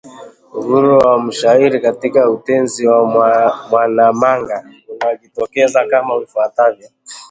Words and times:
Uhuru 0.53 0.93
wa 0.97 1.21
mshairi 1.23 1.81
katika 1.81 2.29
Utenzi 2.29 2.87
wa 2.87 3.05
Mwanamanga 3.69 4.69
unajitokeza 5.01 5.85
kama 5.87 6.21
ifuatavyo: 6.23 6.89